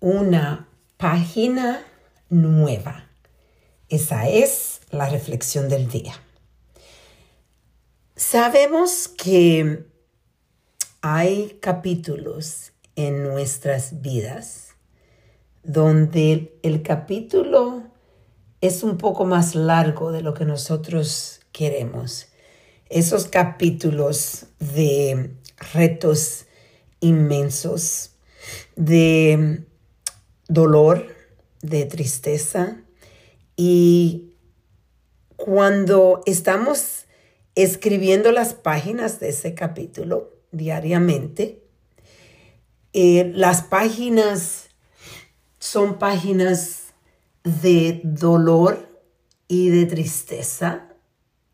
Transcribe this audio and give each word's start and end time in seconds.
una 0.00 0.68
página 0.96 1.84
nueva. 2.28 3.08
Esa 3.88 4.28
es 4.28 4.80
la 4.90 5.08
reflexión 5.08 5.68
del 5.68 5.88
día. 5.88 6.14
Sabemos 8.16 9.08
que 9.08 9.86
hay 11.00 11.58
capítulos 11.60 12.72
en 12.96 13.22
nuestras 13.22 14.00
vidas 14.00 14.74
donde 15.64 16.58
el 16.62 16.82
capítulo 16.82 17.82
es 18.60 18.82
un 18.82 18.98
poco 18.98 19.24
más 19.24 19.54
largo 19.54 20.12
de 20.12 20.22
lo 20.22 20.34
que 20.34 20.44
nosotros 20.44 21.40
queremos. 21.52 22.28
Esos 22.88 23.26
capítulos 23.26 24.46
de 24.58 25.34
retos 25.72 26.46
inmensos, 27.00 28.12
de 28.76 29.64
dolor, 30.48 31.08
de 31.62 31.86
tristeza. 31.86 32.82
Y 33.56 34.32
cuando 35.36 36.22
estamos 36.26 37.06
escribiendo 37.54 38.32
las 38.32 38.54
páginas 38.54 39.20
de 39.20 39.30
ese 39.30 39.54
capítulo 39.54 40.32
diariamente, 40.52 41.62
eh, 42.92 43.32
las 43.34 43.62
páginas 43.62 44.68
son 45.58 45.98
páginas 45.98 46.94
de 47.42 48.00
dolor 48.04 48.88
y 49.48 49.70
de 49.70 49.86
tristeza 49.86 50.88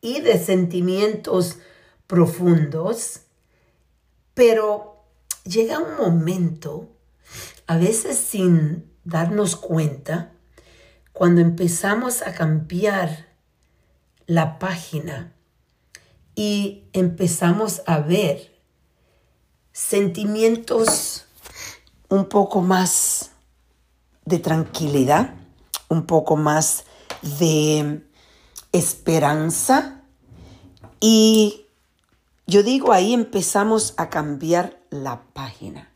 y 0.00 0.20
de 0.20 0.38
sentimientos 0.38 1.58
profundos, 2.06 3.20
pero 4.34 5.04
llega 5.44 5.78
un 5.78 5.96
momento, 5.96 6.91
a 7.66 7.76
veces 7.76 8.18
sin 8.18 8.90
darnos 9.04 9.56
cuenta, 9.56 10.32
cuando 11.12 11.40
empezamos 11.40 12.22
a 12.22 12.32
cambiar 12.34 13.28
la 14.26 14.58
página 14.58 15.34
y 16.34 16.84
empezamos 16.92 17.82
a 17.86 17.98
ver 17.98 18.52
sentimientos 19.72 21.26
un 22.08 22.26
poco 22.26 22.60
más 22.60 23.30
de 24.24 24.38
tranquilidad, 24.38 25.34
un 25.88 26.06
poco 26.06 26.36
más 26.36 26.84
de 27.22 28.02
esperanza 28.72 30.02
y 31.00 31.66
yo 32.46 32.62
digo 32.62 32.92
ahí 32.92 33.12
empezamos 33.12 33.94
a 33.96 34.08
cambiar 34.08 34.80
la 34.90 35.22
página, 35.32 35.91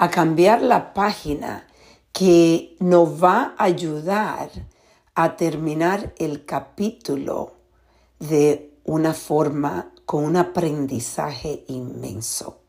a 0.00 0.10
cambiar 0.10 0.62
la 0.62 0.94
página 0.94 1.66
que 2.12 2.76
nos 2.78 3.22
va 3.22 3.54
a 3.58 3.64
ayudar 3.64 4.48
a 5.16 5.36
terminar 5.36 6.14
el 6.18 6.44
capítulo 6.44 7.54
de 8.20 8.78
una 8.84 9.12
forma 9.12 9.92
con 10.06 10.22
un 10.22 10.36
aprendizaje 10.36 11.64
inmenso. 11.66 12.60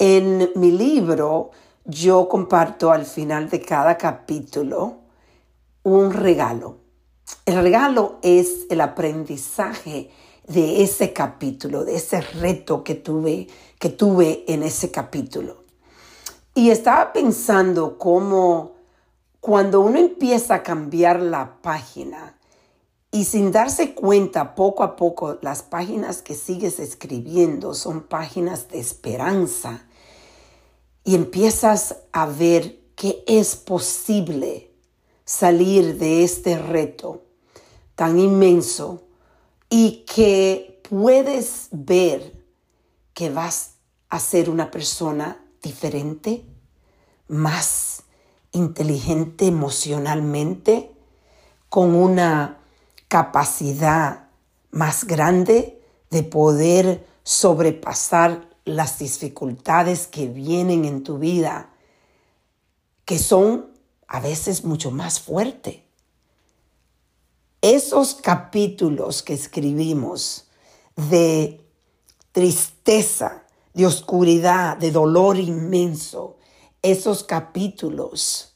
En 0.00 0.50
mi 0.56 0.72
libro 0.72 1.52
yo 1.84 2.28
comparto 2.28 2.90
al 2.90 3.06
final 3.06 3.48
de 3.48 3.60
cada 3.60 3.96
capítulo 3.96 4.96
un 5.84 6.12
regalo. 6.12 6.78
El 7.46 7.62
regalo 7.62 8.18
es 8.22 8.66
el 8.68 8.80
aprendizaje 8.80 10.10
de 10.48 10.82
ese 10.82 11.12
capítulo, 11.12 11.84
de 11.84 11.94
ese 11.94 12.20
reto 12.20 12.82
que 12.82 12.96
tuve, 12.96 13.46
que 13.78 13.90
tuve 13.90 14.44
en 14.48 14.64
ese 14.64 14.90
capítulo. 14.90 15.61
Y 16.54 16.70
estaba 16.70 17.12
pensando 17.12 17.98
cómo 17.98 18.72
cuando 19.40 19.80
uno 19.80 19.98
empieza 19.98 20.56
a 20.56 20.62
cambiar 20.62 21.20
la 21.20 21.60
página 21.62 22.38
y 23.10 23.24
sin 23.24 23.52
darse 23.52 23.94
cuenta 23.94 24.54
poco 24.54 24.82
a 24.82 24.96
poco 24.96 25.38
las 25.42 25.62
páginas 25.62 26.22
que 26.22 26.34
sigues 26.34 26.78
escribiendo 26.78 27.74
son 27.74 28.02
páginas 28.02 28.68
de 28.68 28.80
esperanza 28.80 29.84
y 31.04 31.14
empiezas 31.14 31.96
a 32.12 32.26
ver 32.26 32.80
que 32.94 33.24
es 33.26 33.56
posible 33.56 34.70
salir 35.24 35.98
de 35.98 36.22
este 36.22 36.58
reto 36.58 37.22
tan 37.96 38.18
inmenso 38.18 39.02
y 39.68 40.04
que 40.06 40.80
puedes 40.88 41.68
ver 41.72 42.44
que 43.12 43.30
vas 43.30 43.74
a 44.08 44.20
ser 44.20 44.48
una 44.48 44.70
persona 44.70 45.41
diferente, 45.62 46.44
más 47.28 48.02
inteligente 48.52 49.46
emocionalmente, 49.46 50.92
con 51.68 51.94
una 51.94 52.58
capacidad 53.08 54.28
más 54.70 55.04
grande 55.04 55.80
de 56.10 56.22
poder 56.22 57.06
sobrepasar 57.22 58.50
las 58.64 58.98
dificultades 58.98 60.06
que 60.06 60.28
vienen 60.28 60.84
en 60.84 61.02
tu 61.02 61.18
vida, 61.18 61.70
que 63.04 63.18
son 63.18 63.70
a 64.06 64.20
veces 64.20 64.64
mucho 64.64 64.90
más 64.90 65.20
fuertes. 65.20 65.80
Esos 67.62 68.14
capítulos 68.14 69.22
que 69.22 69.34
escribimos 69.34 70.48
de 70.96 71.64
tristeza, 72.32 73.41
de 73.74 73.86
oscuridad, 73.86 74.76
de 74.76 74.90
dolor 74.90 75.38
inmenso, 75.38 76.36
esos 76.82 77.24
capítulos 77.24 78.52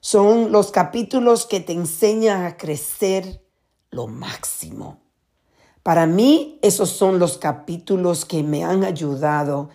son 0.00 0.50
los 0.50 0.72
capítulos 0.72 1.46
que 1.46 1.60
te 1.60 1.72
enseñan 1.72 2.44
a 2.44 2.56
crecer 2.56 3.44
lo 3.90 4.08
máximo. 4.08 4.98
Para 5.82 6.06
mí, 6.06 6.58
esos 6.60 6.90
son 6.90 7.20
los 7.20 7.38
capítulos 7.38 8.24
que 8.24 8.42
me 8.42 8.64
han 8.64 8.82
ayudado 8.82 9.70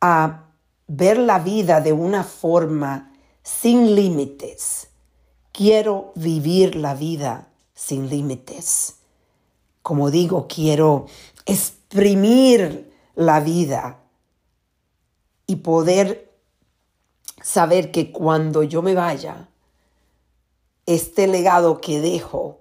a 0.00 0.48
ver 0.88 1.18
la 1.18 1.38
vida 1.38 1.80
de 1.80 1.92
una 1.92 2.24
forma 2.24 3.12
sin 3.42 3.94
límites. 3.94 4.88
Quiero 5.52 6.12
vivir 6.16 6.74
la 6.74 6.94
vida 6.94 7.48
sin 7.72 8.08
límites. 8.08 8.96
Como 9.82 10.10
digo, 10.10 10.46
quiero 10.48 11.06
exprimir 11.46 12.92
la 13.14 13.38
vida 13.38 14.00
y 15.50 15.56
poder 15.56 16.30
saber 17.42 17.90
que 17.90 18.12
cuando 18.12 18.62
yo 18.62 18.82
me 18.82 18.94
vaya, 18.94 19.48
este 20.86 21.26
legado 21.26 21.80
que 21.80 22.00
dejo 22.00 22.60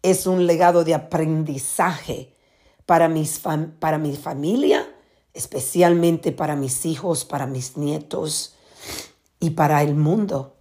es 0.00 0.28
un 0.28 0.46
legado 0.46 0.84
de 0.84 0.94
aprendizaje 0.94 2.32
para, 2.86 3.08
mis 3.08 3.40
para 3.80 3.98
mi 3.98 4.14
familia, 4.14 4.88
especialmente 5.34 6.30
para 6.30 6.54
mis 6.54 6.86
hijos, 6.86 7.24
para 7.24 7.48
mis 7.48 7.76
nietos 7.76 8.54
y 9.40 9.50
para 9.50 9.82
el 9.82 9.96
mundo, 9.96 10.54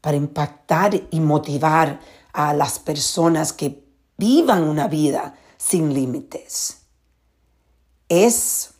para 0.00 0.16
impactar 0.16 1.02
y 1.10 1.20
motivar 1.20 2.00
a 2.32 2.54
las 2.54 2.78
personas 2.78 3.52
que 3.52 3.84
vivan 4.16 4.62
una 4.62 4.88
vida 4.88 5.38
sin 5.58 5.92
límites. 5.92 6.78
Es 8.08 8.70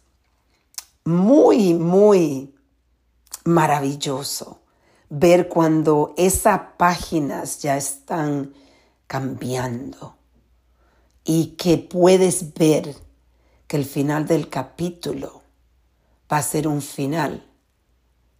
muy, 1.05 1.75
muy 1.75 2.55
maravilloso 3.45 4.61
ver 5.09 5.49
cuando 5.49 6.15
esas 6.17 6.61
páginas 6.77 7.61
ya 7.61 7.77
están 7.77 8.55
cambiando 9.07 10.17
y 11.25 11.57
que 11.57 11.79
puedes 11.79 12.55
ver 12.55 12.95
que 13.67 13.77
el 13.77 13.85
final 13.85 14.27
del 14.27 14.49
capítulo 14.49 15.43
va 16.33 16.39
a 16.39 16.43
ser 16.43 16.69
un 16.69 16.81
final 16.83 17.45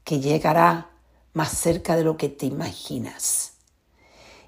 que 0.05 0.21
llegará 0.21 0.91
más 1.33 1.51
cerca 1.51 1.97
de 1.97 2.05
lo 2.05 2.17
que 2.17 2.29
te 2.29 2.47
imaginas. 2.47 3.53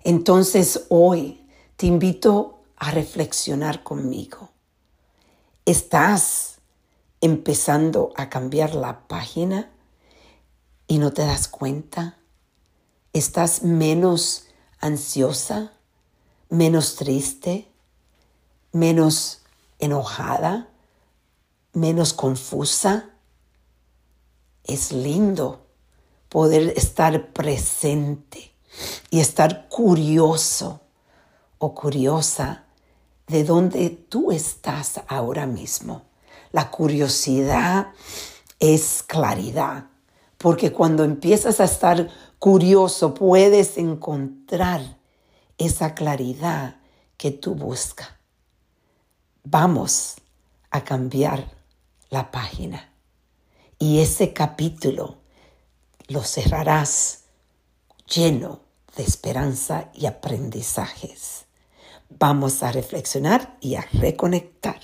Entonces 0.05 0.87
hoy 0.89 1.47
te 1.77 1.87
invito 1.87 2.65
a 2.77 2.91
reflexionar 2.91 3.83
conmigo. 3.83 4.51
¿Estás 5.65 6.52
empezando 7.23 8.13
a 8.17 8.29
cambiar 8.29 8.75
la 8.75 9.07
página 9.07 9.71
y 10.89 10.99
no 10.99 11.13
te 11.13 11.23
das 11.23 11.49
cuenta? 11.49 12.19
¿Estás 13.15 13.63
menos 13.63 14.49
ansiosa, 14.81 15.73
menos 16.51 16.97
triste, 16.97 17.69
menos 18.73 19.43
enojada, 19.79 20.69
menos 21.73 22.13
confusa? 22.13 23.11
Es 24.65 24.93
lindo 24.93 25.65
poder 26.29 26.75
estar 26.77 27.33
presente 27.33 28.53
y 29.11 29.21
estar 29.21 29.69
curioso 29.69 30.81
o 31.59 31.73
curiosa 31.75 32.65
de 33.29 33.45
dónde 33.45 33.91
tú 33.91 34.33
estás 34.33 35.01
ahora 35.07 35.47
mismo. 35.47 36.12
La 36.53 36.71
curiosidad 36.71 37.89
es 38.61 39.03
claridad, 39.03 39.87
porque 40.39 40.73
cuando 40.73 41.03
empiezas 41.03 41.61
a 41.61 41.65
estar 41.65 42.09
curioso 42.39 43.15
puedes 43.15 43.79
encontrar 43.79 44.99
esa 45.59 45.95
claridad 45.95 46.77
que 47.17 47.31
tú 47.31 47.55
buscas. 47.55 48.11
Vamos 49.45 50.17
a 50.71 50.85
cambiar 50.85 51.51
la 52.11 52.31
página 52.31 52.93
y 53.79 54.01
ese 54.01 54.33
capítulo 54.33 55.19
lo 56.09 56.23
cerrarás 56.23 57.25
lleno 58.07 58.61
de 58.97 59.03
esperanza 59.05 59.91
y 59.95 60.07
aprendizajes. 60.07 61.47
Vamos 62.11 62.63
a 62.63 62.73
reflexionar 62.73 63.57
y 63.61 63.77
a 63.77 63.87
reconectar. 63.93 64.81